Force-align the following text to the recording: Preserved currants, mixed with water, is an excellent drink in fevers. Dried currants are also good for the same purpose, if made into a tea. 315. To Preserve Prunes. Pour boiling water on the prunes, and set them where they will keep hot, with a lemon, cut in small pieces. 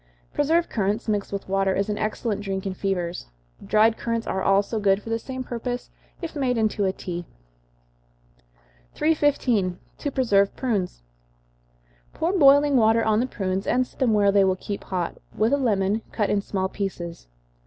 Preserved 0.33 0.67
currants, 0.67 1.07
mixed 1.07 1.31
with 1.31 1.47
water, 1.47 1.75
is 1.75 1.87
an 1.87 1.99
excellent 1.99 2.41
drink 2.41 2.65
in 2.65 2.73
fevers. 2.73 3.27
Dried 3.63 3.97
currants 3.97 4.25
are 4.25 4.41
also 4.41 4.79
good 4.79 4.99
for 4.99 5.11
the 5.11 5.19
same 5.19 5.43
purpose, 5.43 5.91
if 6.23 6.35
made 6.35 6.57
into 6.57 6.85
a 6.85 6.91
tea. 6.91 7.27
315. 8.95 9.77
To 9.99 10.11
Preserve 10.11 10.55
Prunes. 10.55 11.03
Pour 12.13 12.33
boiling 12.33 12.77
water 12.77 13.03
on 13.03 13.19
the 13.19 13.27
prunes, 13.27 13.67
and 13.67 13.85
set 13.85 13.99
them 13.99 14.11
where 14.15 14.31
they 14.31 14.43
will 14.43 14.55
keep 14.55 14.85
hot, 14.85 15.17
with 15.37 15.53
a 15.53 15.57
lemon, 15.57 16.01
cut 16.11 16.31
in 16.31 16.41
small 16.41 16.67
pieces. 16.67 17.27